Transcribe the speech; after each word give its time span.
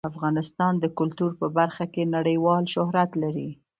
افغانستان 0.11 0.73
د 0.79 0.85
کلتور 0.97 1.31
په 1.41 1.47
برخه 1.57 1.85
کې 1.93 2.11
نړیوال 2.15 2.63
شهرت 2.73 3.11
لري. 3.23 3.49